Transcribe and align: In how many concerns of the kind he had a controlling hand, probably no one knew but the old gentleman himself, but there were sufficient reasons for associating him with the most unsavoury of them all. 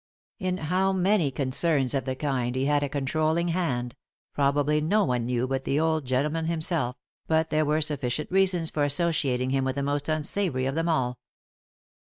In 0.39 0.57
how 0.57 0.91
many 0.93 1.29
concerns 1.29 1.93
of 1.93 2.05
the 2.05 2.15
kind 2.15 2.55
he 2.55 2.65
had 2.65 2.81
a 2.81 2.89
controlling 2.89 3.49
hand, 3.49 3.95
probably 4.33 4.81
no 4.81 5.05
one 5.05 5.27
knew 5.27 5.47
but 5.47 5.63
the 5.63 5.79
old 5.79 6.05
gentleman 6.05 6.45
himself, 6.45 6.95
but 7.27 7.51
there 7.51 7.65
were 7.65 7.81
sufficient 7.81 8.31
reasons 8.31 8.71
for 8.71 8.83
associating 8.83 9.51
him 9.51 9.63
with 9.63 9.75
the 9.75 9.83
most 9.83 10.09
unsavoury 10.09 10.65
of 10.65 10.73
them 10.73 10.89
all. 10.89 11.19